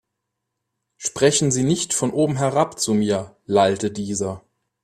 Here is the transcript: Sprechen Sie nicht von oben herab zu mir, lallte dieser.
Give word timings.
Sprechen 0.97 1.51
Sie 1.51 1.61
nicht 1.63 1.93
von 1.93 2.09
oben 2.09 2.35
herab 2.37 2.79
zu 2.79 2.95
mir, 2.95 3.35
lallte 3.45 3.91
dieser. 3.91 4.43